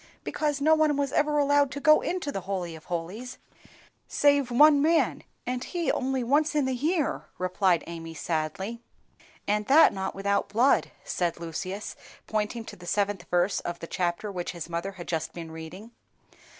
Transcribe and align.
"Because 0.23 0.59
no 0.59 0.73
one 0.73 0.97
was 0.97 1.11
ever 1.11 1.37
allowed 1.37 1.69
to 1.73 1.79
go 1.79 2.01
into 2.01 2.31
the 2.31 2.41
Holy 2.41 2.75
of 2.75 2.85
holies 2.85 3.37
save 4.07 4.49
one 4.49 4.81
man, 4.81 5.23
and 5.45 5.63
he 5.63 5.91
only 5.91 6.23
once 6.23 6.55
in 6.55 6.65
the 6.65 6.73
year," 6.73 7.25
replied 7.37 7.83
Amy, 7.85 8.15
sadly. 8.15 8.81
"And 9.47 9.67
that 9.67 9.93
not 9.93 10.15
without 10.15 10.49
blood," 10.49 10.89
said 11.03 11.39
Lucius, 11.39 11.95
pointing 12.25 12.65
to 12.65 12.75
the 12.75 12.87
seventh 12.87 13.25
verse 13.29 13.59
of 13.59 13.77
the 13.77 13.85
chapter 13.85 14.31
which 14.31 14.53
his 14.53 14.67
mother 14.67 14.93
had 14.93 15.07
just 15.07 15.33
been 15.33 15.51
reading. 15.51 15.91